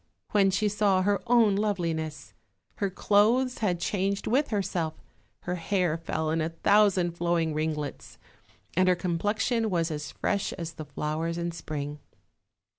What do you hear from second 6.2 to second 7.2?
in a thousand